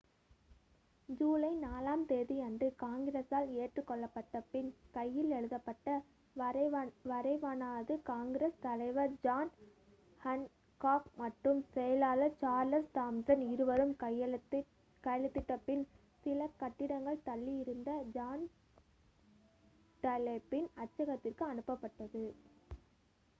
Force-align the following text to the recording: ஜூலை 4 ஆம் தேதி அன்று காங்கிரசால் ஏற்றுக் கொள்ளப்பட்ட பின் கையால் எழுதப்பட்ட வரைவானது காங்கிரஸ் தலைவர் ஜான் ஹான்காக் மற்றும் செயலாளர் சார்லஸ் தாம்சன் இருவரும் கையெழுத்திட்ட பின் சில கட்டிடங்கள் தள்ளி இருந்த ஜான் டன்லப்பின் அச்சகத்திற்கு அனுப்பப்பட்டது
ஜூலை 1.09 1.49
4 1.63 1.89
ஆம் 1.89 2.05
தேதி 2.05 2.39
அன்று 2.39 2.67
காங்கிரசால் 2.79 3.47
ஏற்றுக் 3.55 3.87
கொள்ளப்பட்ட 3.87 4.41
பின் 4.51 4.69
கையால் 4.91 5.31
எழுதப்பட்ட 5.31 5.87
வரைவானது 7.05 7.95
காங்கிரஸ் 8.03 8.57
தலைவர் 8.59 9.13
ஜான் 9.21 9.51
ஹான்காக் 10.21 11.09
மற்றும் 11.15 11.61
செயலாளர் 11.73 12.35
சார்லஸ் 12.37 12.91
தாம்சன் 12.93 13.43
இருவரும் 13.53 13.95
கையெழுத்திட்ட 13.99 15.57
பின் 15.65 15.85
சில 16.23 16.49
கட்டிடங்கள் 16.57 17.23
தள்ளி 17.23 17.55
இருந்த 17.57 17.91
ஜான் 18.11 18.45
டன்லப்பின் 20.03 20.69
அச்சகத்திற்கு 20.77 21.45
அனுப்பப்பட்டது 21.45 22.23